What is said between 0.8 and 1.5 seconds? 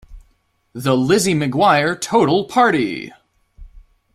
Lizzie